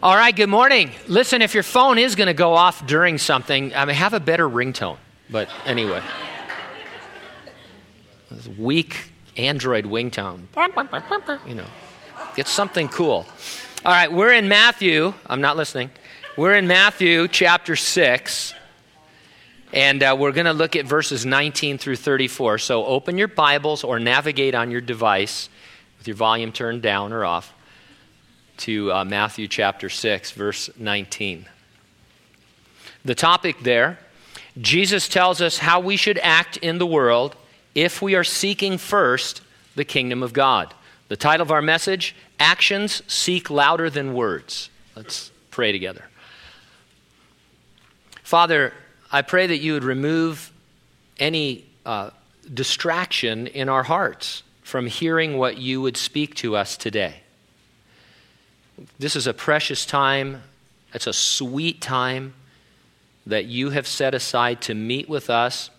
[0.00, 0.92] All right, good morning.
[1.08, 4.20] Listen, if your phone is going to go off during something, I mean, have a
[4.20, 4.96] better ringtone.
[5.28, 6.00] But anyway,
[8.56, 10.42] weak Android ringtone.
[11.48, 11.66] You know,
[12.36, 13.26] get something cool.
[13.84, 15.14] All right, we're in Matthew.
[15.26, 15.90] I'm not listening.
[16.36, 18.54] We're in Matthew chapter 6,
[19.72, 22.58] and uh, we're going to look at verses 19 through 34.
[22.58, 25.48] So open your Bibles or navigate on your device
[25.98, 27.52] with your volume turned down or off
[28.58, 31.46] to uh, Matthew chapter 6, verse 19.
[33.04, 33.98] The topic there
[34.60, 37.36] Jesus tells us how we should act in the world
[37.74, 39.40] if we are seeking first
[39.76, 40.74] the kingdom of God.
[41.08, 44.70] The title of our message Actions Seek Louder Than Words.
[44.96, 46.04] Let's pray together.
[48.22, 48.72] Father,
[49.12, 50.52] I pray that you would remove
[51.18, 52.10] any uh,
[52.52, 57.22] distraction in our hearts from hearing what you would speak to us today.
[58.98, 60.42] This is a precious time.
[60.94, 62.34] It's a sweet time
[63.26, 65.70] that you have set aside to meet with us,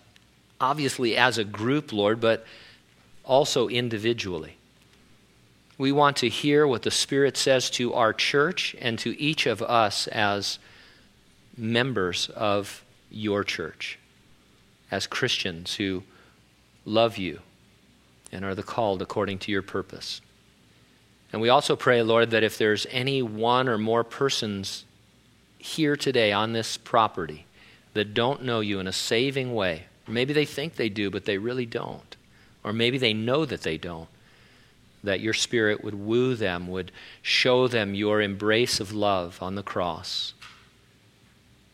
[0.60, 2.46] obviously as a group, Lord, but
[3.24, 4.56] also individually.
[5.78, 9.62] We want to hear what the Spirit says to our church and to each of
[9.62, 10.58] us as
[11.56, 13.98] members of your church,
[14.90, 16.02] as Christians who
[16.84, 17.40] love you
[18.30, 20.20] and are the called according to your purpose.
[21.32, 24.84] And we also pray, Lord, that if there's any one or more persons
[25.58, 27.46] here today on this property
[27.94, 31.38] that don't know you in a saving way, maybe they think they do, but they
[31.38, 32.16] really don't,
[32.64, 34.08] or maybe they know that they don't,
[35.04, 36.90] that your Spirit would woo them, would
[37.22, 40.34] show them your embrace of love on the cross,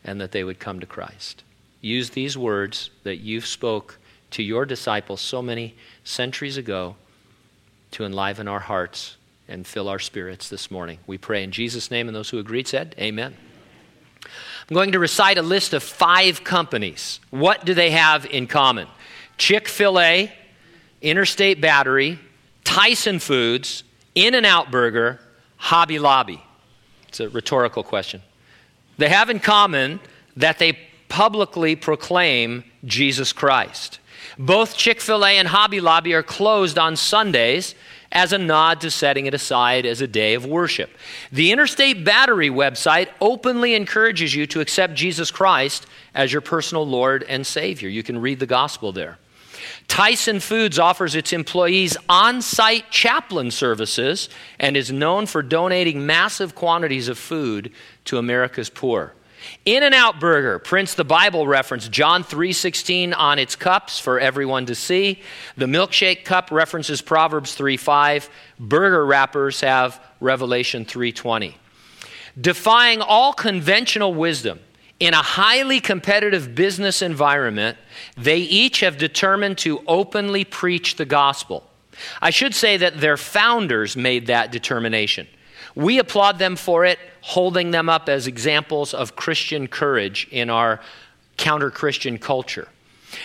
[0.03, 1.43] and that they would come to Christ.
[1.81, 3.97] Use these words that you've spoke
[4.31, 6.95] to your disciples so many centuries ago
[7.91, 10.99] to enliven our hearts and fill our spirits this morning.
[11.07, 13.35] We pray in Jesus' name, and those who agreed said, Amen.
[14.69, 17.19] I'm going to recite a list of five companies.
[17.29, 18.87] What do they have in common?
[19.37, 20.31] Chick fil A,
[21.01, 22.19] Interstate Battery,
[22.65, 25.21] Tyson Foods, In N Out Burger,
[25.55, 26.43] Hobby Lobby.
[27.07, 28.21] It's a rhetorical question.
[28.97, 30.01] They have in common
[30.35, 33.99] that they publicly proclaim Jesus Christ.
[34.37, 37.73] Both Chick fil A and Hobby Lobby are closed on Sundays
[38.11, 40.89] as a nod to setting it aside as a day of worship.
[41.31, 47.23] The Interstate Battery website openly encourages you to accept Jesus Christ as your personal Lord
[47.23, 47.89] and Savior.
[47.89, 49.17] You can read the gospel there.
[49.87, 54.29] Tyson Foods offers its employees on site chaplain services
[54.59, 57.71] and is known for donating massive quantities of food
[58.05, 59.13] to America's poor.
[59.65, 64.65] In and Out Burger prints the Bible reference John 3:16 on its cups for everyone
[64.67, 65.21] to see.
[65.55, 68.29] The milkshake cup references Proverbs 3:5.
[68.59, 71.57] Burger wrappers have Revelation 3:20.
[72.39, 74.59] Defying all conventional wisdom,
[74.99, 77.77] in a highly competitive business environment,
[78.15, 81.69] they each have determined to openly preach the gospel.
[82.21, 85.27] I should say that their founders made that determination.
[85.77, 90.81] We applaud them for it, holding them up as examples of Christian courage in our
[91.37, 92.67] counter Christian culture.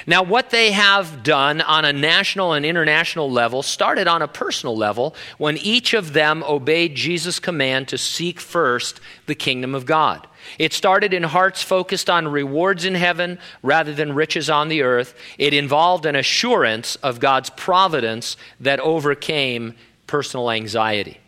[0.06, 4.76] Now, what they have done on a national and international level started on a personal
[4.76, 10.26] level when each of them obeyed Jesus' command to seek first the kingdom of God.
[10.58, 15.14] It started in hearts focused on rewards in heaven rather than riches on the earth.
[15.38, 19.74] It involved an assurance of God's providence that overcame
[20.06, 21.18] personal anxiety.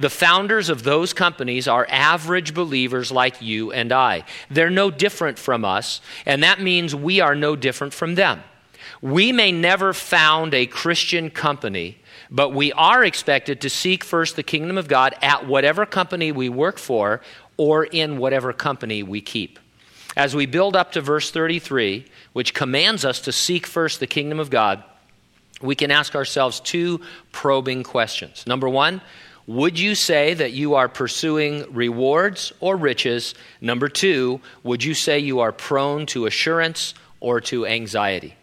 [0.00, 4.24] The founders of those companies are average believers like you and I.
[4.50, 8.42] They're no different from us, and that means we are no different from them.
[9.02, 11.98] We may never found a Christian company,
[12.30, 16.48] but we are expected to seek first the kingdom of God at whatever company we
[16.48, 17.20] work for
[17.58, 19.58] or in whatever company we keep.
[20.16, 24.40] As we build up to verse 33, which commands us to seek first the kingdom
[24.40, 24.82] of God,
[25.60, 28.46] we can ask ourselves two probing questions.
[28.46, 29.02] Number one,
[29.50, 33.34] would you say that you are pursuing rewards or riches?
[33.60, 38.36] Number two, would you say you are prone to assurance or to anxiety?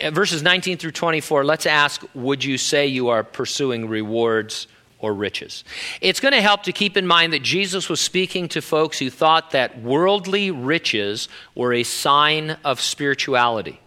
[0.00, 4.68] Uh, verses 19 through 24, let's ask Would you say you are pursuing rewards
[5.00, 5.64] or riches?
[6.00, 9.10] It's going to help to keep in mind that Jesus was speaking to folks who
[9.10, 13.80] thought that worldly riches were a sign of spirituality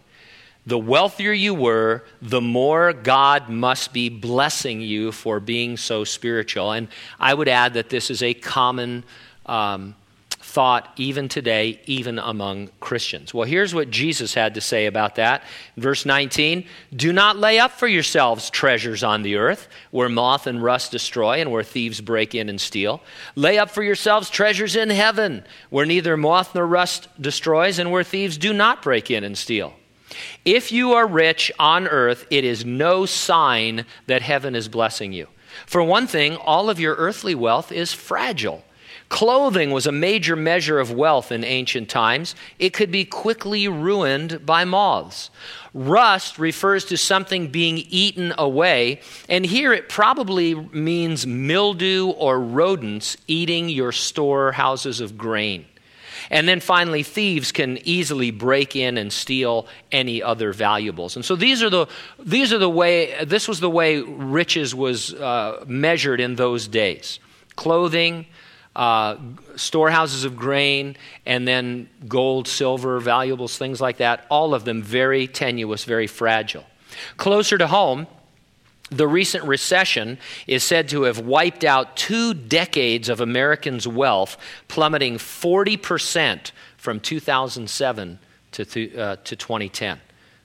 [0.68, 6.72] the wealthier you were, the more God must be blessing you for being so spiritual.
[6.72, 6.88] And
[7.18, 9.04] I would add that this is a common
[9.46, 9.94] um,
[10.28, 13.32] thought even today, even among Christians.
[13.32, 15.42] Well, here's what Jesus had to say about that.
[15.78, 20.62] Verse 19 Do not lay up for yourselves treasures on the earth, where moth and
[20.62, 23.00] rust destroy and where thieves break in and steal.
[23.36, 28.04] Lay up for yourselves treasures in heaven, where neither moth nor rust destroys and where
[28.04, 29.72] thieves do not break in and steal.
[30.44, 35.28] If you are rich on earth, it is no sign that heaven is blessing you.
[35.66, 38.64] For one thing, all of your earthly wealth is fragile.
[39.08, 42.34] Clothing was a major measure of wealth in ancient times.
[42.58, 45.30] It could be quickly ruined by moths.
[45.72, 53.16] Rust refers to something being eaten away, and here it probably means mildew or rodents
[53.26, 55.64] eating your storehouses of grain.
[56.30, 61.16] And then finally, thieves can easily break in and steal any other valuables.
[61.16, 61.86] And so these are the,
[62.18, 67.20] these are the way, this was the way riches was uh, measured in those days
[67.56, 68.24] clothing,
[68.76, 69.16] uh,
[69.56, 70.96] storehouses of grain,
[71.26, 74.24] and then gold, silver, valuables, things like that.
[74.30, 76.64] All of them very tenuous, very fragile.
[77.16, 78.06] Closer to home,
[78.90, 84.36] the recent recession is said to have wiped out two decades of Americans' wealth,
[84.68, 88.18] plummeting 40% from 2007
[88.52, 90.00] to, th- uh, to 2010.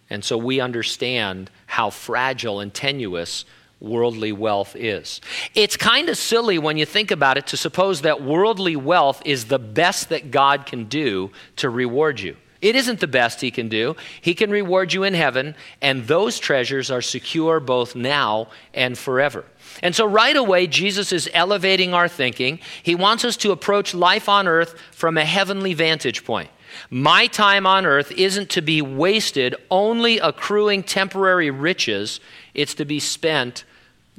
[0.09, 3.45] And so we understand how fragile and tenuous
[3.79, 5.21] worldly wealth is.
[5.55, 9.45] It's kind of silly when you think about it to suppose that worldly wealth is
[9.45, 12.37] the best that God can do to reward you.
[12.63, 13.98] It isn't the best He can do.
[14.21, 19.44] He can reward you in heaven, and those treasures are secure both now and forever.
[19.81, 22.60] And so, right away, Jesus is elevating our thinking.
[22.81, 26.50] He wants us to approach life on earth from a heavenly vantage point.
[26.89, 32.21] My time on earth isn't to be wasted only accruing temporary riches,
[32.54, 33.65] it's to be spent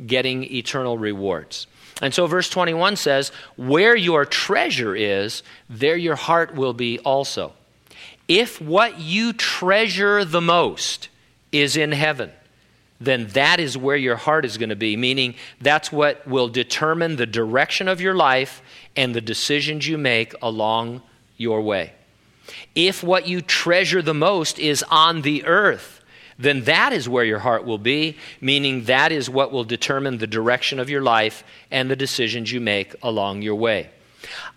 [0.07, 1.67] getting eternal rewards.
[2.03, 7.55] And so, verse 21 says, Where your treasure is, there your heart will be also.
[8.29, 11.09] If what you treasure the most
[11.53, 12.31] is in heaven,
[13.01, 17.17] then that is where your heart is going to be, meaning that's what will determine
[17.17, 18.63] the direction of your life
[18.97, 21.03] and the decisions you make along
[21.37, 21.93] your way.
[22.75, 26.03] If what you treasure the most is on the earth,
[26.39, 30.27] then that is where your heart will be, meaning that is what will determine the
[30.27, 33.91] direction of your life and the decisions you make along your way.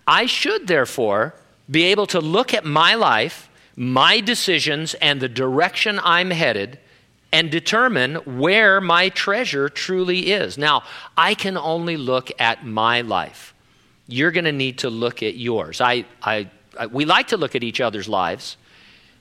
[0.07, 1.35] I should, therefore,
[1.69, 3.46] be able to look at my life,
[3.77, 6.79] my decisions, and the direction I'm headed
[7.31, 10.57] and determine where my treasure truly is.
[10.57, 10.83] Now,
[11.15, 13.53] I can only look at my life.
[14.07, 15.79] You're going to need to look at yours.
[15.79, 18.57] I, I, I, we like to look at each other's lives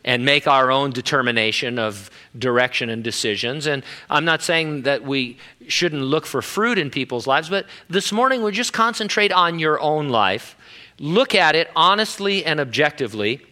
[0.06, 2.08] and make our own determination of
[2.38, 3.66] direction and decisions.
[3.66, 5.36] And I'm not saying that we
[5.68, 9.78] shouldn't look for fruit in people's lives, but this morning we just concentrate on your
[9.80, 10.56] own life.
[10.98, 13.44] Look at it honestly and objectively.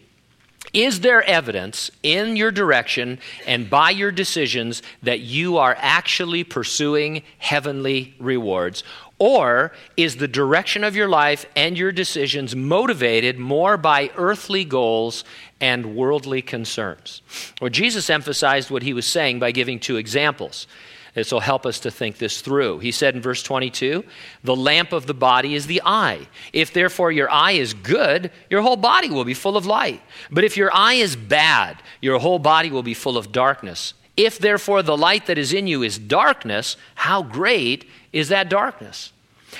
[0.75, 7.23] Is there evidence in your direction and by your decisions that you are actually pursuing
[7.37, 8.83] heavenly rewards?
[9.17, 15.23] Or is the direction of your life and your decisions motivated more by earthly goals
[15.61, 17.21] and worldly concerns?
[17.61, 20.67] Well, Jesus emphasized what he was saying by giving two examples.
[21.15, 22.79] This will help us to think this through.
[22.79, 24.03] He said in verse 22
[24.43, 26.27] The lamp of the body is the eye.
[26.51, 30.01] If therefore your eye is good, your whole body will be full of light.
[30.29, 33.93] But if your eye is bad, your whole body will be full of darkness.
[34.17, 39.13] If therefore the light that is in you is darkness, how great is that darkness?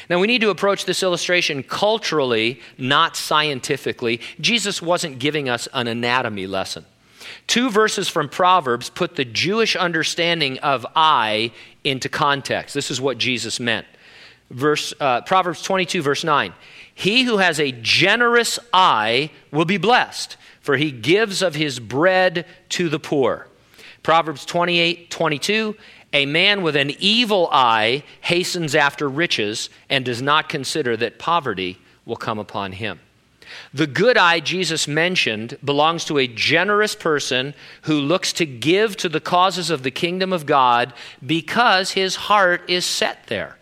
[0.10, 4.20] Now, we need to approach this illustration culturally, not scientifically.
[4.42, 6.86] Jesus wasn't giving us an anatomy lesson.
[7.48, 11.52] Two verses from Proverbs put the Jewish understanding of eye
[11.84, 12.74] into context.
[12.74, 13.88] This is what Jesus meant.
[14.50, 16.54] Verse, uh, Proverbs 22, verse 9.
[16.94, 22.46] He who has a generous eye will be blessed, for he gives of his bread
[22.70, 23.48] to the poor.
[24.04, 25.76] Proverbs 28, 22.
[26.14, 31.78] A man with an evil eye hastens after riches and does not consider that poverty
[32.06, 33.00] will come upon him.
[33.74, 39.10] The good eye Jesus mentioned belongs to a generous person who looks to give to
[39.10, 40.94] the causes of the kingdom of God
[41.26, 43.58] because his heart is set there.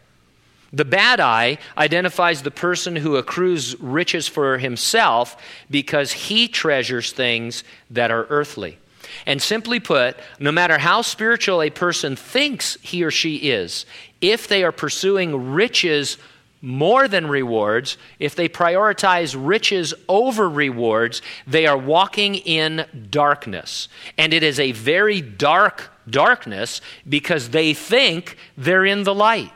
[0.74, 5.38] The bad eye identifies the person who accrues riches for himself
[5.70, 8.80] because he treasures things that are earthly.
[9.28, 13.86] And simply put, no matter how spiritual a person thinks he or she is,
[14.22, 16.18] if they are pursuing riches
[16.64, 23.90] more than rewards, if they prioritize riches over rewards, they are walking in darkness.
[24.18, 29.52] And it is a very dark darkness because they think they're in the light.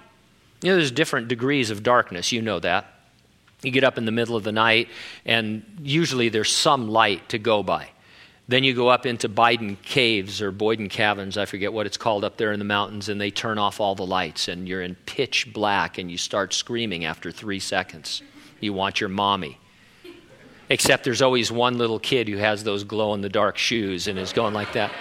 [0.61, 2.93] You know, there's different degrees of darkness, you know that.
[3.61, 4.89] You get up in the middle of the night,
[5.25, 7.89] and usually there's some light to go by.
[8.49, 12.23] Then you go up into Biden Caves or Boyden Caverns, I forget what it's called
[12.23, 14.95] up there in the mountains, and they turn off all the lights, and you're in
[14.95, 18.21] pitch black, and you start screaming after three seconds.
[18.61, 19.59] You want your mommy.
[20.69, 24.17] Except there's always one little kid who has those glow in the dark shoes and
[24.17, 24.91] is going like that.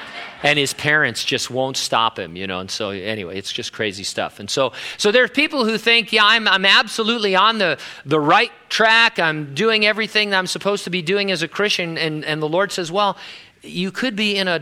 [0.43, 2.61] And his parents just won't stop him, you know.
[2.61, 4.38] And so, anyway, it's just crazy stuff.
[4.38, 8.52] And so, so there's people who think, yeah, I'm, I'm absolutely on the, the right
[8.69, 9.19] track.
[9.19, 11.97] I'm doing everything that I'm supposed to be doing as a Christian.
[11.97, 13.16] And, and the Lord says, well,
[13.62, 14.61] you could be in a,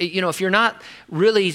[0.00, 1.54] you know, if you're not really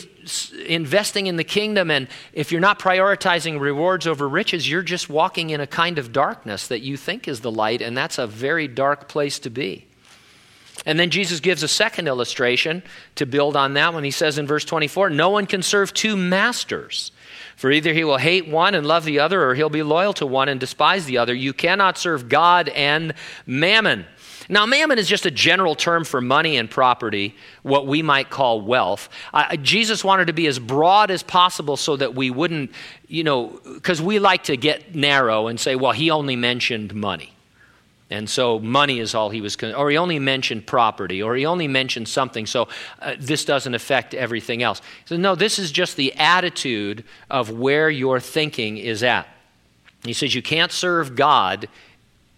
[0.66, 5.50] investing in the kingdom and if you're not prioritizing rewards over riches, you're just walking
[5.50, 8.68] in a kind of darkness that you think is the light, and that's a very
[8.68, 9.87] dark place to be.
[10.88, 12.82] And then Jesus gives a second illustration
[13.15, 14.06] to build on that one.
[14.06, 17.12] He says in verse 24, No one can serve two masters.
[17.58, 20.25] For either he will hate one and love the other, or he'll be loyal to
[20.25, 21.34] one and despise the other.
[21.34, 23.13] You cannot serve God and
[23.46, 24.06] mammon.
[24.48, 28.62] Now, mammon is just a general term for money and property, what we might call
[28.62, 29.10] wealth.
[29.34, 32.72] Uh, Jesus wanted to be as broad as possible so that we wouldn't,
[33.08, 37.34] you know, because we like to get narrow and say, well, he only mentioned money.
[38.10, 41.46] And so money is all he was, con- or he only mentioned property, or he
[41.46, 42.70] only mentioned something, so
[43.02, 44.82] uh, this doesn't affect everything else.
[45.06, 49.28] So, no, this is just the attitude of where your thinking is at.
[50.04, 51.68] He says you can't serve God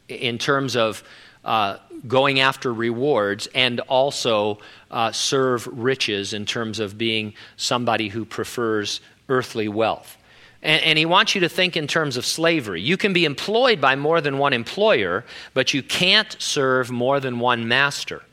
[0.07, 1.03] in terms of
[1.45, 4.59] uh, going after rewards and also
[4.89, 10.17] uh, serve riches in terms of being somebody who prefers earthly wealth.
[10.61, 12.81] And, and, he wants you to think in terms of slavery.
[12.81, 15.23] You can be employed by more than one employer,
[15.53, 18.23] but you can't serve more than one master.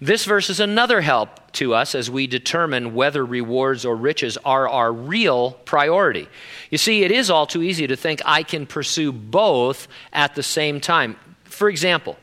[0.00, 4.68] This verse is another help to us as we determine whether rewards or riches are
[4.68, 6.28] our real priority.
[6.70, 10.42] You see, it is all too easy to think I can pursue both at the
[10.42, 11.16] same time.
[11.44, 12.16] For example,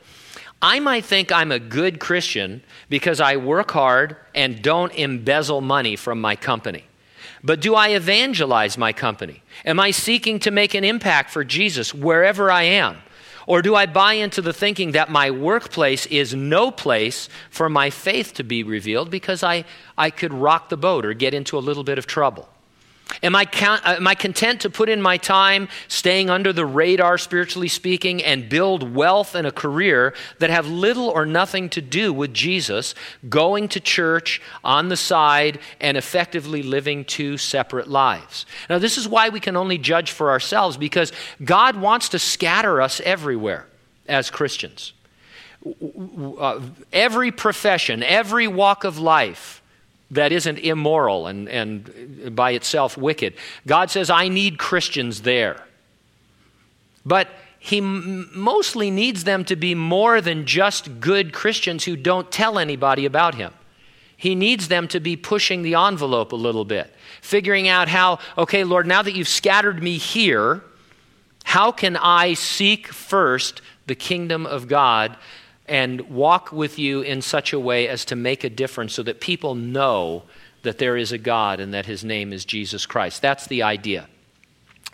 [0.62, 5.96] I might think I'm a good Christian because I work hard and don't embezzle money
[5.96, 6.86] from my company.
[7.46, 9.44] But do I evangelize my company?
[9.66, 12.98] Am I seeking to make an impact for Jesus wherever I am?
[13.46, 17.92] Or do I buy into the thinking that my workplace is no place for my
[17.92, 21.60] faith to be revealed because I, I could rock the boat or get into a
[21.60, 22.50] little bit of trouble?
[23.22, 26.66] Am I, count, uh, am I content to put in my time staying under the
[26.66, 31.82] radar, spiritually speaking, and build wealth and a career that have little or nothing to
[31.82, 32.96] do with Jesus,
[33.30, 38.46] going to church on the side and effectively living two separate lives?
[38.70, 41.12] Now, this is why we can only judge for ourselves because
[41.44, 43.68] God wants to scatter us everywhere
[44.08, 44.94] as Christians.
[46.40, 46.60] Uh,
[46.92, 49.62] every profession, every walk of life
[50.16, 53.36] that isn't immoral and, and by itself wicked.
[53.68, 55.62] God says, I need Christians there.
[57.06, 57.30] But
[57.60, 63.06] he mostly needs them to be more than just good Christians who don't tell anybody
[63.06, 63.54] about him.
[64.18, 68.64] He needs them to be pushing the envelope a little bit, figuring out how, okay,
[68.64, 70.62] Lord, now that you've scattered me here,
[71.44, 75.18] how can I seek first the kingdom of God
[75.68, 79.20] and walk with you in such a way as to make a difference so that
[79.20, 80.24] people know
[80.64, 83.22] that there is a God and that his name is Jesus Christ.
[83.22, 84.08] That's the idea.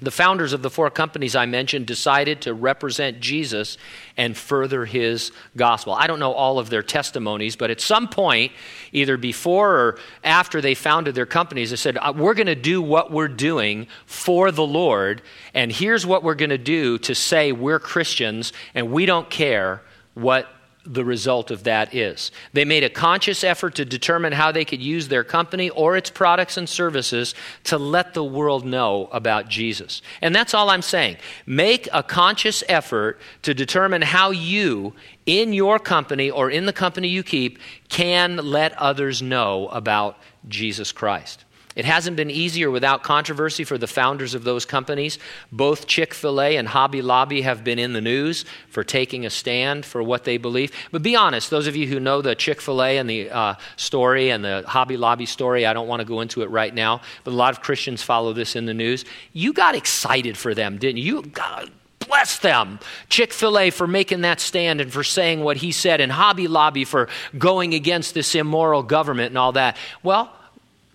[0.01, 3.77] The founders of the four companies I mentioned decided to represent Jesus
[4.17, 5.93] and further his gospel.
[5.93, 8.51] I don't know all of their testimonies, but at some point,
[8.91, 12.81] either before or after they founded their companies, they said, uh, We're going to do
[12.81, 15.21] what we're doing for the Lord,
[15.53, 19.83] and here's what we're going to do to say we're Christians and we don't care
[20.15, 20.47] what
[20.85, 22.31] the result of that is.
[22.53, 26.09] They made a conscious effort to determine how they could use their company or its
[26.09, 27.35] products and services
[27.65, 30.01] to let the world know about Jesus.
[30.21, 31.17] And that's all I'm saying.
[31.45, 34.93] Make a conscious effort to determine how you,
[35.25, 37.59] in your company or in the company you keep,
[37.89, 41.45] can let others know about Jesus Christ.
[41.75, 45.17] It hasn't been easier without controversy for the founders of those companies.
[45.51, 49.29] Both Chick fil A and Hobby Lobby have been in the news for taking a
[49.29, 50.71] stand for what they believe.
[50.91, 53.55] But be honest, those of you who know the Chick fil A and the uh,
[53.77, 57.01] story and the Hobby Lobby story, I don't want to go into it right now,
[57.23, 59.05] but a lot of Christians follow this in the news.
[59.33, 61.21] You got excited for them, didn't you?
[61.21, 62.79] God, bless them.
[63.07, 66.47] Chick fil A for making that stand and for saying what he said, and Hobby
[66.47, 69.77] Lobby for going against this immoral government and all that.
[70.03, 70.33] Well,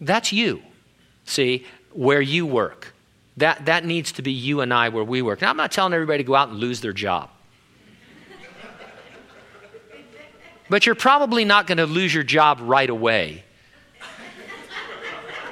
[0.01, 0.61] that's you,
[1.27, 2.95] see, where you work.
[3.37, 5.43] That, that needs to be you and I where we work.
[5.43, 7.31] Now, I'm not telling everybody to go out and lose their job.
[10.71, 13.45] but you're probably not going to lose your job right away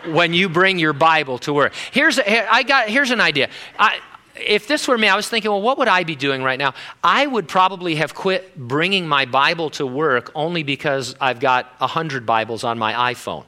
[0.06, 1.74] when you bring your Bible to work.
[1.92, 3.48] Here's, a, I got, here's an idea.
[3.78, 4.00] I,
[4.34, 6.74] if this were me, I was thinking, well, what would I be doing right now?
[7.02, 12.26] I would probably have quit bringing my Bible to work only because I've got 100
[12.26, 13.44] Bibles on my iPhone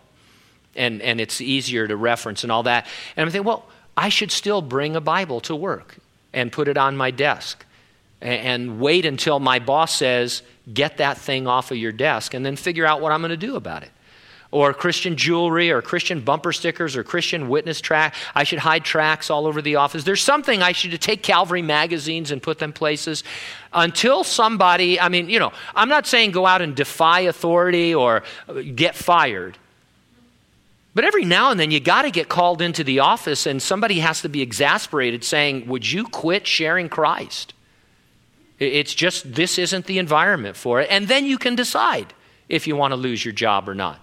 [0.77, 2.87] and, and it's easier to reference and all that.
[3.17, 3.67] And I'm thinking, well,
[3.97, 5.97] I should still bring a Bible to work
[6.33, 7.65] and put it on my desk
[8.21, 10.43] and, and wait until my boss says,
[10.73, 13.37] get that thing off of your desk and then figure out what I'm going to
[13.37, 13.91] do about it
[14.51, 18.15] or Christian jewelry or Christian bumper stickers or Christian witness track.
[18.35, 20.05] I should hide tracts all over the office.
[20.05, 23.25] There's something I should take Calvary magazines and put them places
[23.73, 28.23] until somebody, I mean, you know, I'm not saying go out and defy authority or
[28.49, 29.59] uh, get fired.
[30.97, 33.99] But every now and then you got to get called into the office and somebody
[33.99, 37.53] has to be exasperated saying, Would you quit sharing Christ?
[38.59, 40.89] It's just, this isn't the environment for it.
[40.91, 42.15] And then you can decide
[42.49, 44.01] if you want to lose your job or not.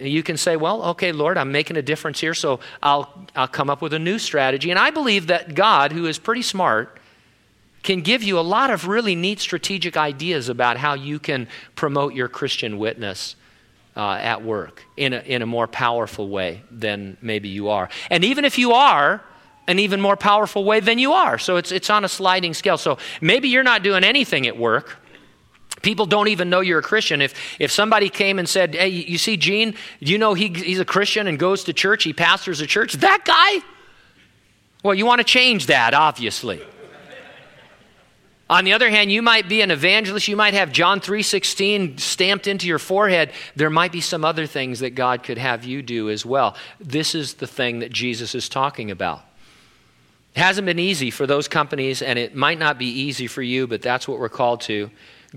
[0.00, 3.70] You can say, well, okay, Lord, I'm making a difference here, so I'll, I'll come
[3.70, 4.70] up with a new strategy.
[4.70, 6.98] And I believe that God, who is pretty smart,
[7.84, 11.46] can give you a lot of really neat strategic ideas about how you can
[11.76, 13.36] promote your Christian witness
[13.96, 17.88] uh, at work in a, in a more powerful way than maybe you are.
[18.10, 19.22] And even if you are,
[19.66, 21.38] an even more powerful way than you are.
[21.38, 22.76] So it's, it's on a sliding scale.
[22.76, 24.98] So maybe you're not doing anything at work
[25.84, 27.20] People don't even know you're a Christian.
[27.20, 30.84] If, if somebody came and said, Hey, you see Gene, you know he, he's a
[30.84, 32.94] Christian and goes to church, he pastors a church?
[32.94, 33.64] That guy?
[34.82, 36.62] Well, you want to change that, obviously.
[38.50, 42.46] On the other hand, you might be an evangelist, you might have John 3:16 stamped
[42.46, 43.32] into your forehead.
[43.56, 46.54] There might be some other things that God could have you do as well.
[46.78, 49.24] This is the thing that Jesus is talking about.
[50.34, 53.66] It hasn't been easy for those companies and it might not be easy for you,
[53.66, 54.90] but that's what we're called to.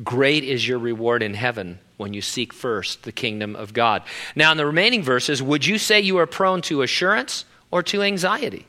[0.03, 4.03] Great is your reward in heaven when you seek first the kingdom of God.
[4.35, 8.01] Now, in the remaining verses, would you say you are prone to assurance or to
[8.01, 8.67] anxiety?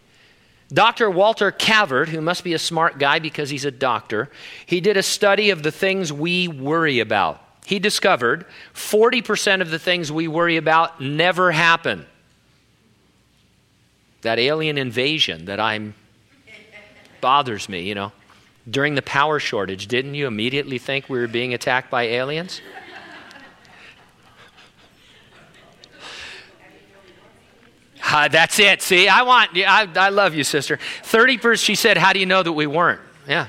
[0.72, 1.10] Dr.
[1.10, 4.30] Walter Cavert, who must be a smart guy because he's a doctor,
[4.66, 7.42] he did a study of the things we worry about.
[7.64, 8.44] He discovered
[8.74, 12.06] 40% of the things we worry about never happen.
[14.22, 15.94] That alien invasion that I'm
[17.20, 18.12] bothers me, you know.
[18.68, 22.60] During the power shortage, didn't you immediately think we were being attacked by aliens?
[28.18, 28.82] Uh, that's it.
[28.82, 30.80] See, I want, I, I love you, sister.
[31.04, 33.00] 30%, she said, How do you know that we weren't?
[33.28, 33.46] Yeah.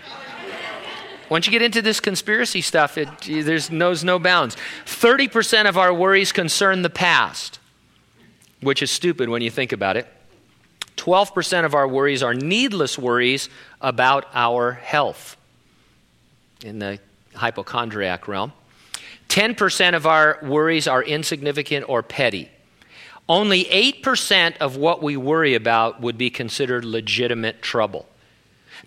[1.27, 3.10] Once you get into this conspiracy stuff, it
[3.45, 4.55] there's knows no bounds.
[4.86, 7.58] 30% of our worries concern the past,
[8.62, 10.08] which is stupid when you think about it.
[10.97, 13.49] 12% of our worries are needless worries
[13.82, 15.36] about our health
[16.63, 16.99] in the
[17.34, 18.53] hypochondriac realm.
[19.29, 22.51] 10% of our worries are insignificant or petty.
[23.30, 28.08] Only 8% of what we worry about would be considered legitimate trouble.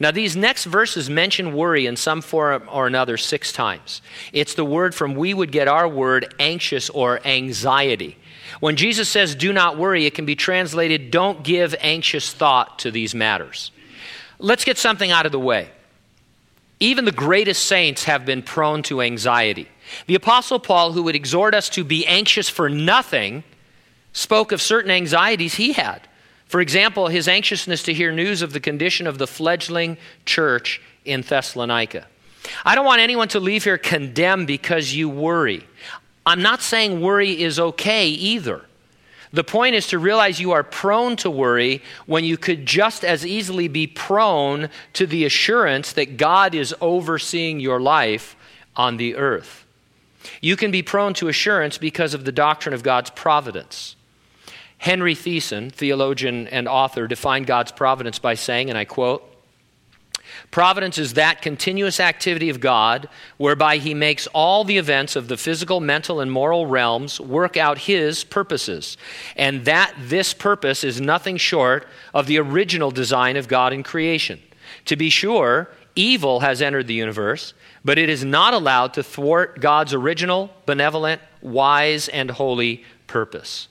[0.00, 4.02] Now, these next verses mention worry in some form or another six times.
[4.32, 8.16] It's the word from we would get our word anxious or anxiety.
[8.58, 12.90] When Jesus says, do not worry, it can be translated, don't give anxious thought to
[12.90, 13.70] these matters.
[14.38, 15.70] Let's get something out of the way.
[16.80, 19.68] Even the greatest saints have been prone to anxiety.
[20.08, 23.44] The Apostle Paul, who would exhort us to be anxious for nothing,
[24.12, 26.08] spoke of certain anxieties he had.
[26.46, 29.96] For example, his anxiousness to hear news of the condition of the fledgling
[30.26, 32.06] church in Thessalonica.
[32.64, 35.66] I don't want anyone to leave here condemned because you worry.
[36.26, 38.66] I'm not saying worry is okay either.
[39.32, 43.24] The point is to realize you are prone to worry when you could just as
[43.24, 48.36] easily be prone to the assurance that God is overseeing your life
[48.76, 49.64] on the earth.
[50.40, 53.96] You can be prone to assurance because of the doctrine of God's providence.
[54.82, 59.22] Henry Thiessen, theologian and author, defined God's providence by saying, and I quote,
[60.50, 65.36] Providence is that continuous activity of God whereby He makes all the events of the
[65.36, 68.96] physical, mental, and moral realms work out His purposes,
[69.36, 74.42] and that this purpose is nothing short of the original design of God in creation.
[74.86, 79.60] To be sure, evil has entered the universe, but it is not allowed to thwart
[79.60, 83.68] God's original, benevolent, wise, and holy purpose.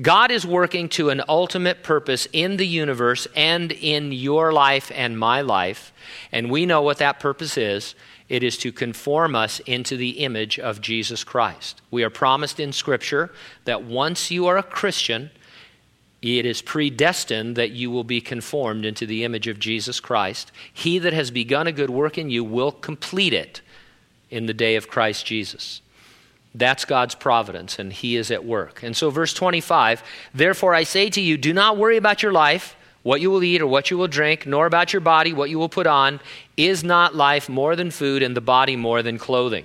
[0.00, 5.18] God is working to an ultimate purpose in the universe and in your life and
[5.18, 5.92] my life.
[6.30, 7.94] And we know what that purpose is
[8.28, 11.82] it is to conform us into the image of Jesus Christ.
[11.90, 13.32] We are promised in Scripture
[13.64, 15.30] that once you are a Christian,
[16.22, 20.52] it is predestined that you will be conformed into the image of Jesus Christ.
[20.72, 23.62] He that has begun a good work in you will complete it
[24.30, 25.82] in the day of Christ Jesus.
[26.54, 28.82] That's God's providence, and He is at work.
[28.82, 30.02] And so, verse 25
[30.34, 33.62] Therefore I say to you, do not worry about your life, what you will eat
[33.62, 36.20] or what you will drink, nor about your body, what you will put on.
[36.56, 39.64] Is not life more than food and the body more than clothing?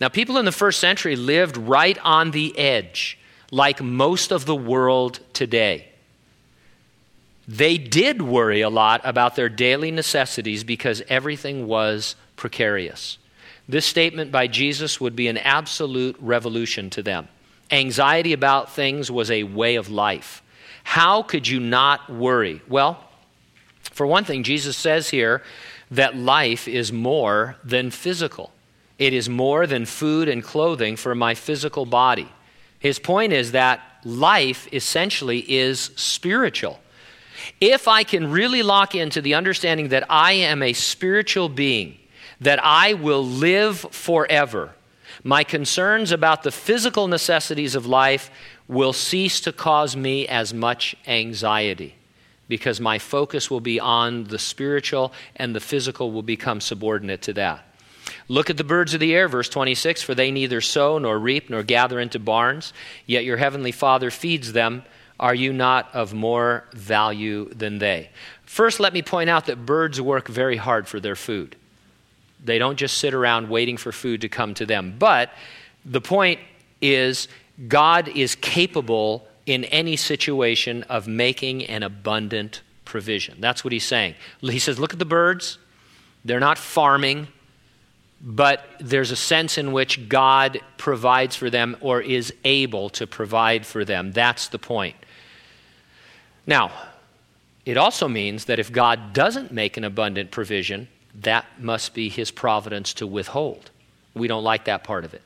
[0.00, 3.18] Now, people in the first century lived right on the edge,
[3.50, 5.88] like most of the world today.
[7.46, 13.18] They did worry a lot about their daily necessities because everything was precarious.
[13.68, 17.28] This statement by Jesus would be an absolute revolution to them.
[17.70, 20.42] Anxiety about things was a way of life.
[20.84, 22.60] How could you not worry?
[22.68, 23.02] Well,
[23.82, 25.42] for one thing, Jesus says here
[25.90, 28.52] that life is more than physical.
[28.98, 32.28] It is more than food and clothing for my physical body.
[32.78, 36.80] His point is that life essentially is spiritual.
[37.60, 41.98] If I can really lock into the understanding that I am a spiritual being,
[42.42, 44.72] that I will live forever,
[45.24, 48.30] my concerns about the physical necessities of life
[48.68, 51.94] will cease to cause me as much anxiety
[52.48, 57.32] because my focus will be on the spiritual and the physical will become subordinate to
[57.32, 57.64] that.
[58.28, 61.50] Look at the birds of the air, verse 26 For they neither sow nor reap
[61.50, 62.72] nor gather into barns,
[63.06, 64.84] yet your heavenly Father feeds them.
[65.20, 68.10] Are you not of more value than they?
[68.44, 71.56] First, let me point out that birds work very hard for their food.
[72.44, 74.96] They don't just sit around waiting for food to come to them.
[74.98, 75.30] But
[75.84, 76.40] the point
[76.80, 77.28] is,
[77.68, 83.40] God is capable in any situation of making an abundant provision.
[83.40, 84.14] That's what he's saying.
[84.40, 85.58] He says, Look at the birds.
[86.24, 87.28] They're not farming,
[88.20, 93.66] but there's a sense in which God provides for them or is able to provide
[93.66, 94.12] for them.
[94.12, 94.94] That's the point.
[96.46, 96.70] Now,
[97.64, 100.88] it also means that if God doesn't make an abundant provision,
[101.20, 103.70] that must be his providence to withhold.
[104.14, 105.22] We don't like that part of it.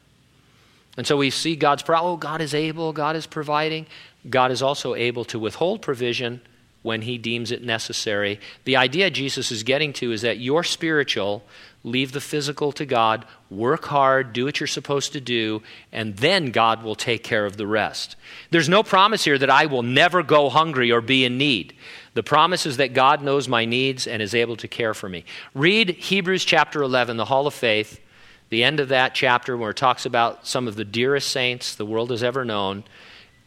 [0.96, 3.87] And so we see God's, pro- oh, God is able, God is providing.
[4.29, 6.40] God is also able to withhold provision
[6.83, 8.40] when he deems it necessary.
[8.64, 11.42] The idea Jesus is getting to is that you're spiritual,
[11.87, 16.51] leave the physical to God, work hard, do what you're supposed to do, and then
[16.51, 18.16] God will take care of the rest.
[18.51, 21.75] There's no promise here that I will never go hungry or be in need.
[22.12, 25.25] The promise is that God knows my needs and is able to care for me.
[25.55, 28.01] Read Hebrews chapter 11, the Hall of Faith
[28.49, 31.87] the end of that chapter where it talks about some of the dearest saints the
[31.87, 32.85] world has ever known,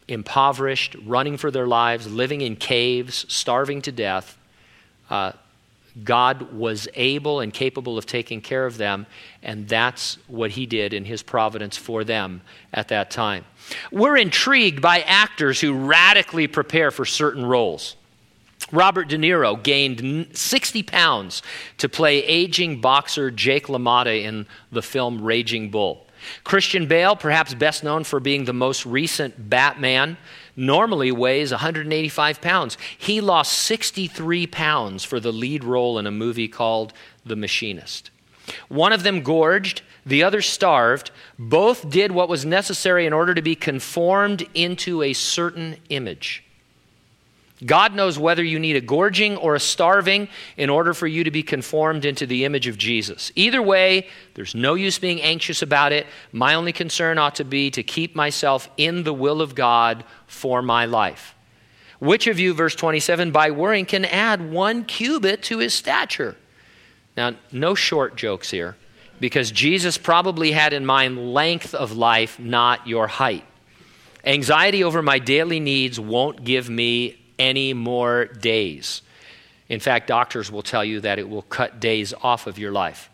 [0.08, 4.38] impoverished, running for their lives, living in caves, starving to death.
[5.10, 5.32] Uh,
[6.04, 9.06] God was able and capable of taking care of them,
[9.44, 12.42] and that's what He did in His providence for them
[12.74, 13.46] at that time.
[13.92, 17.96] We're intrigued by actors who radically prepare for certain roles.
[18.72, 21.42] Robert De Niro gained 60 pounds
[21.78, 26.06] to play aging boxer Jake LaMotta in the film Raging Bull.
[26.44, 30.18] Christian Bale, perhaps best known for being the most recent Batman,
[30.56, 32.78] normally weighs 185 pounds.
[32.98, 36.94] He lost 63 pounds for the lead role in a movie called
[37.26, 38.12] The Machinist.
[38.68, 41.12] One of them gorged, the other starved.
[41.38, 46.44] Both did what was necessary in order to be conformed into a certain image.
[47.66, 51.32] God knows whether you need a gorging or a starving in order for you to
[51.32, 53.34] be conformed into the image of Jesus.
[53.36, 56.08] Either way, there's no use being anxious about it.
[56.32, 60.62] My only concern ought to be to keep myself in the will of God for
[60.62, 61.36] my life.
[62.00, 66.38] Which of you, verse 27, by worrying can add one cubit to his stature?
[67.18, 68.78] Now, no short jokes here,
[69.20, 73.44] because Jesus probably had in mind length of life, not your height.
[74.24, 79.02] Anxiety over my daily needs won't give me any more days.
[79.70, 83.10] In fact, doctors will tell you that it will cut days off of your life.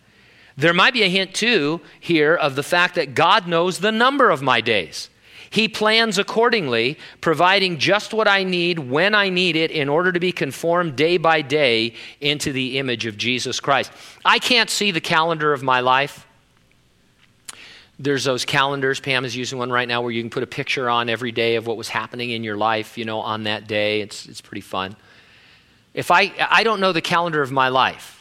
[0.57, 4.29] There might be a hint, too, here of the fact that God knows the number
[4.29, 5.09] of my days.
[5.49, 10.19] He plans accordingly, providing just what I need when I need it in order to
[10.19, 13.91] be conformed day by day into the image of Jesus Christ.
[14.23, 16.25] I can't see the calendar of my life.
[17.97, 18.99] There's those calendars.
[18.99, 21.55] Pam is using one right now where you can put a picture on every day
[21.55, 24.01] of what was happening in your life, you know, on that day.
[24.01, 24.95] It's, it's pretty fun.
[25.93, 28.14] If I, I don't know the calendar of my life,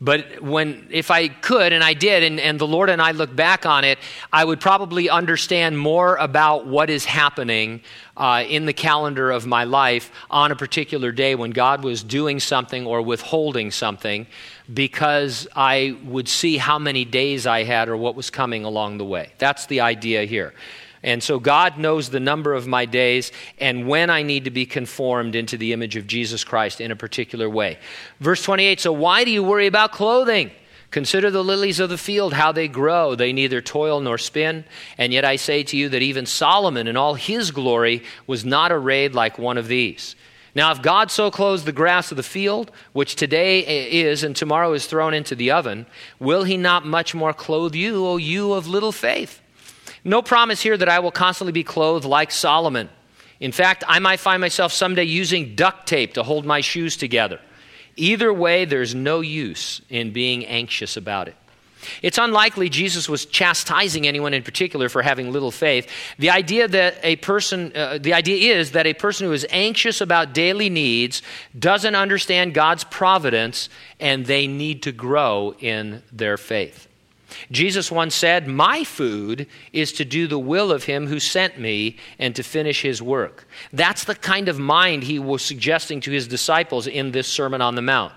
[0.00, 3.34] but when, if I could, and I did, and, and the Lord and I look
[3.34, 3.98] back on it,
[4.30, 7.80] I would probably understand more about what is happening
[8.14, 12.40] uh, in the calendar of my life on a particular day when God was doing
[12.40, 14.26] something or withholding something
[14.72, 19.04] because I would see how many days I had or what was coming along the
[19.04, 19.32] way.
[19.38, 20.52] That's the idea here.
[21.06, 24.66] And so God knows the number of my days and when I need to be
[24.66, 27.78] conformed into the image of Jesus Christ in a particular way.
[28.18, 30.50] Verse 28 So why do you worry about clothing?
[30.90, 33.14] Consider the lilies of the field, how they grow.
[33.14, 34.64] They neither toil nor spin.
[34.98, 38.72] And yet I say to you that even Solomon in all his glory was not
[38.72, 40.16] arrayed like one of these.
[40.56, 44.72] Now, if God so clothes the grass of the field, which today is and tomorrow
[44.72, 45.86] is thrown into the oven,
[46.18, 49.42] will he not much more clothe you, O you of little faith?
[50.06, 52.88] No promise here that I will constantly be clothed like Solomon.
[53.40, 57.40] In fact, I might find myself someday using duct tape to hold my shoes together.
[57.96, 61.34] Either way, there's no use in being anxious about it.
[62.02, 65.90] It's unlikely Jesus was chastising anyone in particular for having little faith.
[66.20, 70.00] The idea that a person, uh, the idea is that a person who is anxious
[70.00, 71.20] about daily needs
[71.58, 76.86] doesn't understand God's providence and they need to grow in their faith.
[77.50, 81.96] Jesus once said, My food is to do the will of him who sent me
[82.18, 83.46] and to finish his work.
[83.72, 87.74] That's the kind of mind he was suggesting to his disciples in this Sermon on
[87.74, 88.12] the Mount.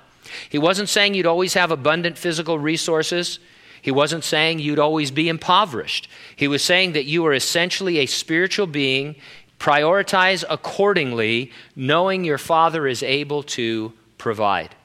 [0.50, 3.40] He wasn't saying you'd always have abundant physical resources.
[3.82, 6.08] He wasn't saying you'd always be impoverished.
[6.36, 9.16] He was saying that you are essentially a spiritual being.
[9.60, 14.76] Prioritize accordingly, knowing your Father is able to provide.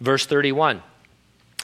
[0.00, 0.82] Verse 31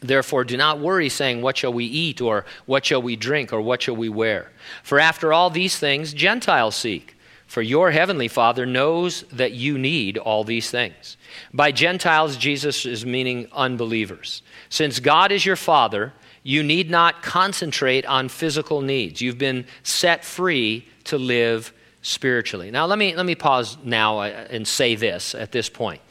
[0.01, 3.61] Therefore, do not worry, saying, What shall we eat, or what shall we drink, or
[3.61, 4.53] what shall we wear?
[4.83, 7.17] For after all these things, Gentiles seek.
[7.47, 11.17] For your heavenly Father knows that you need all these things.
[11.53, 14.43] By Gentiles, Jesus is meaning unbelievers.
[14.69, 19.23] Since God is your Father, you need not concentrate on physical needs.
[19.23, 22.71] You've been set free to live spiritually.
[22.71, 26.03] Now, let me, let me pause now uh, and say this at this point.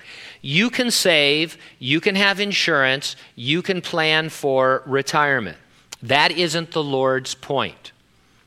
[0.47, 5.57] You can save, you can have insurance, you can plan for retirement.
[6.01, 7.91] That isn't the Lord's point.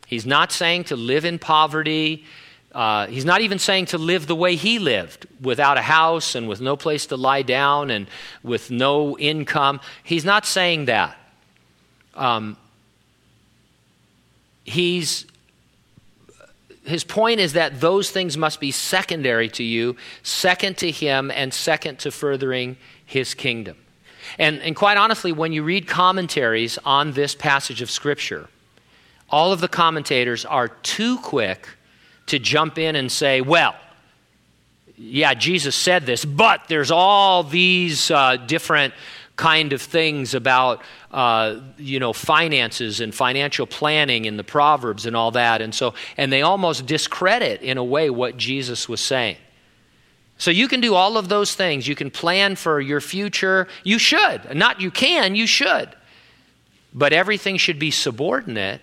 [0.07, 2.25] He's not saying to live in poverty.
[2.73, 6.49] Uh, he's not even saying to live the way he lived, without a house and
[6.49, 8.07] with no place to lie down and
[8.43, 9.79] with no income.
[10.03, 11.19] He's not saying that.
[12.15, 12.57] Um,
[14.65, 15.27] he's
[16.91, 21.55] his point is that those things must be secondary to you, second to him, and
[21.55, 22.77] second to furthering
[23.07, 23.77] his kingdom.
[24.39, 28.49] And, and quite honestly, when you read commentaries on this passage of Scripture,
[29.29, 31.69] all of the commentators are too quick
[32.27, 33.75] to jump in and say, well,
[34.97, 38.93] yeah, Jesus said this, but there's all these uh, different
[39.41, 45.17] kind of things about uh, you know finances and financial planning in the proverbs and
[45.17, 45.63] all that.
[45.63, 49.39] And so and they almost discredit in a way what jesus was saying.
[50.37, 51.89] So you can do all of those things.
[51.89, 53.67] You can plan for your future.
[53.83, 54.55] You should.
[54.55, 55.89] Not you can you should.
[56.93, 58.83] But everything should be subordinate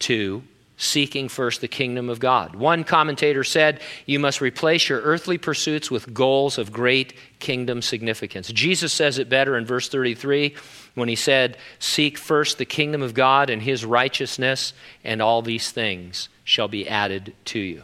[0.00, 0.42] to
[0.76, 2.54] seeking first the kingdom of God.
[2.54, 8.48] One commentator said, You must replace your earthly pursuits with goals of great kingdom significance.
[8.48, 10.54] Jesus says it better in verse 33
[10.94, 15.70] when he said, Seek first the kingdom of God and his righteousness, and all these
[15.70, 17.82] things shall be added to you.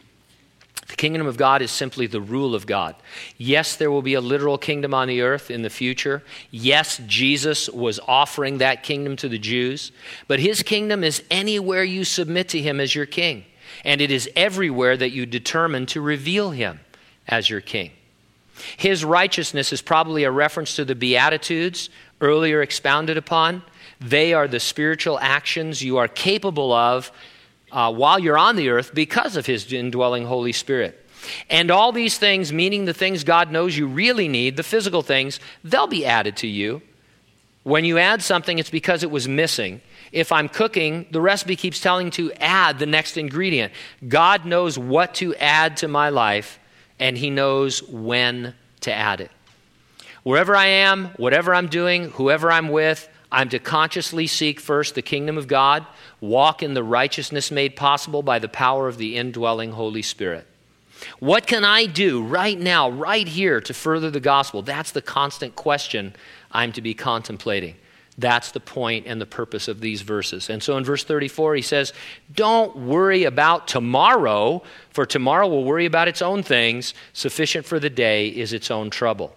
[0.92, 2.94] The kingdom of God is simply the rule of God.
[3.38, 6.22] Yes, there will be a literal kingdom on the earth in the future.
[6.50, 9.90] Yes, Jesus was offering that kingdom to the Jews.
[10.28, 13.46] But his kingdom is anywhere you submit to him as your king.
[13.86, 16.80] And it is everywhere that you determine to reveal him
[17.26, 17.92] as your king.
[18.76, 21.88] His righteousness is probably a reference to the Beatitudes
[22.20, 23.62] earlier expounded upon.
[23.98, 27.10] They are the spiritual actions you are capable of
[27.72, 30.98] uh, while you're on the earth because of his indwelling Holy Spirit.
[31.48, 35.40] And all these things, meaning the things God knows you really need, the physical things,
[35.64, 36.82] they'll be added to you.
[37.62, 39.80] When you add something, it's because it was missing.
[40.10, 43.72] If I'm cooking, the recipe keeps telling to add the next ingredient.
[44.06, 46.58] God knows what to add to my life,
[46.98, 49.30] and He knows when to add it.
[50.24, 55.02] Wherever I am, whatever I'm doing, whoever I'm with, I'm to consciously seek first the
[55.02, 55.86] kingdom of God,
[56.20, 60.46] walk in the righteousness made possible by the power of the indwelling Holy Spirit.
[61.18, 64.60] What can I do right now, right here, to further the gospel?
[64.60, 66.14] That's the constant question
[66.52, 67.76] I'm to be contemplating.
[68.18, 70.50] That's the point and the purpose of these verses.
[70.50, 71.94] And so in verse 34, he says,
[72.34, 76.92] Don't worry about tomorrow, for tomorrow will worry about its own things.
[77.14, 79.34] Sufficient for the day is its own trouble.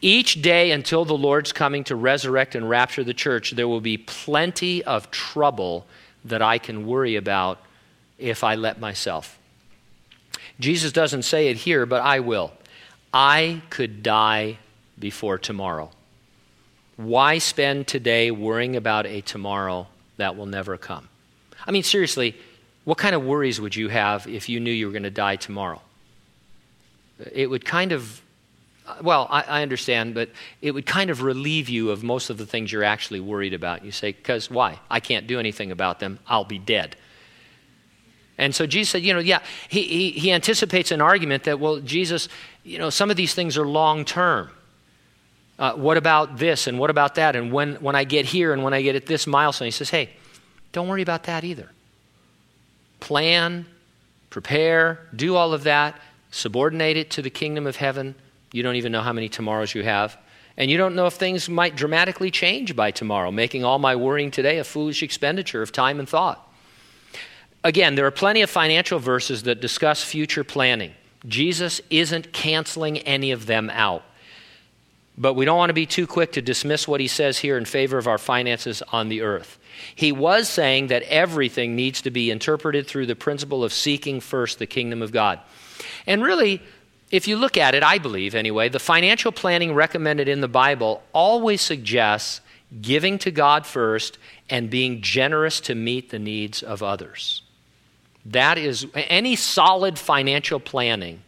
[0.00, 3.98] Each day until the Lord's coming to resurrect and rapture the church, there will be
[3.98, 5.86] plenty of trouble
[6.24, 7.58] that I can worry about
[8.16, 9.38] if I let myself.
[10.60, 12.52] Jesus doesn't say it here, but I will.
[13.12, 14.58] I could die
[14.98, 15.90] before tomorrow.
[16.96, 21.08] Why spend today worrying about a tomorrow that will never come?
[21.66, 22.36] I mean, seriously,
[22.84, 25.36] what kind of worries would you have if you knew you were going to die
[25.36, 25.80] tomorrow?
[27.32, 28.20] It would kind of
[29.02, 30.30] well, I, I, understand, but
[30.62, 33.84] it would kind of relieve you of most of the things you're actually worried about.
[33.84, 34.78] You say, because why?
[34.90, 36.18] I can't do anything about them.
[36.26, 36.96] I'll be dead.
[38.38, 41.80] And so Jesus said, you know, yeah, he, he, he anticipates an argument that, well,
[41.80, 42.28] Jesus,
[42.62, 44.50] you know, some of these things are long term.
[45.58, 47.34] Uh, what about this and what about that?
[47.34, 49.90] And when, when I get here and when I get at this milestone, he says,
[49.90, 50.10] hey,
[50.70, 51.68] don't worry about that either.
[53.00, 53.66] Plan,
[54.30, 58.14] prepare, do all of that, subordinate it to the kingdom of heaven.
[58.52, 60.16] You don't even know how many tomorrows you have.
[60.56, 64.30] And you don't know if things might dramatically change by tomorrow, making all my worrying
[64.30, 66.44] today a foolish expenditure of time and thought.
[67.62, 70.94] Again, there are plenty of financial verses that discuss future planning.
[71.26, 74.02] Jesus isn't canceling any of them out.
[75.16, 77.64] But we don't want to be too quick to dismiss what he says here in
[77.64, 79.58] favor of our finances on the earth.
[79.94, 84.60] He was saying that everything needs to be interpreted through the principle of seeking first
[84.60, 85.40] the kingdom of God.
[86.06, 86.62] And really,
[87.10, 91.02] if you look at it, I believe anyway, the financial planning recommended in the Bible
[91.12, 92.40] always suggests
[92.82, 94.18] giving to God first
[94.50, 97.42] and being generous to meet the needs of others.
[98.26, 101.22] That is, any solid financial planning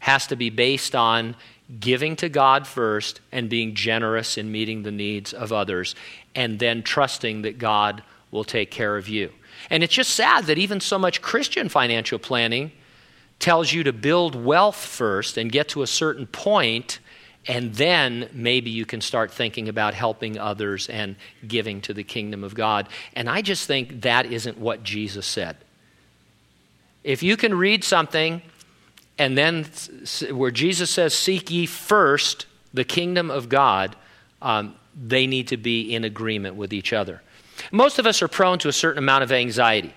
[0.00, 1.34] has to be based on
[1.80, 5.94] giving to God first and being generous in meeting the needs of others,
[6.34, 9.30] and then trusting that God will take care of you.
[9.70, 12.72] And it's just sad that even so much Christian financial planning
[13.42, 17.00] tells you to build wealth first and get to a certain point,
[17.48, 22.44] and then maybe you can start thinking about helping others and giving to the kingdom
[22.44, 22.88] of God.
[23.14, 25.56] And I just think that isn't what Jesus said.
[27.02, 28.42] If you can read something
[29.18, 29.66] and then
[30.30, 33.96] where Jesus says, Seek ye first the kingdom of God,
[34.40, 37.22] um, they need to be in agreement with each other.
[37.72, 39.94] Most of us are prone to a certain amount of anxiety.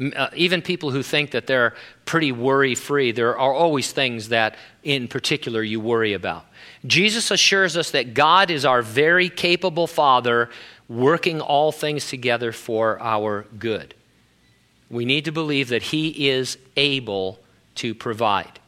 [0.00, 4.56] Uh, even people who think that they're pretty worry free, there are always things that,
[4.84, 6.46] in particular, you worry about.
[6.86, 10.50] Jesus assures us that God is our very capable Father,
[10.88, 13.94] working all things together for our good.
[14.88, 17.40] We need to believe that He is able
[17.76, 18.60] to provide.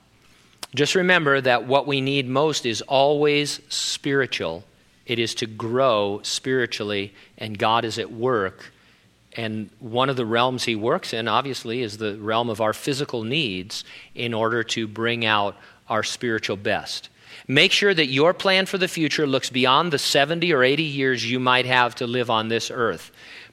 [0.75, 4.65] Just remember that what we need most is always spiritual.
[5.07, 8.73] It is to grow spiritually, and God is at work.
[9.41, 13.25] And one of the realms He works in, obviously, is the realm of our physical
[13.25, 15.57] needs in order to bring out
[15.89, 17.09] our spiritual best.
[17.49, 21.31] Make sure that your plan for the future looks beyond the 70 or 80 years
[21.31, 23.11] you might have to live on this earth.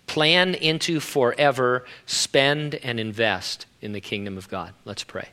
[0.08, 4.73] Plan into forever, spend and invest in the kingdom of God.
[4.84, 5.30] Let's pray.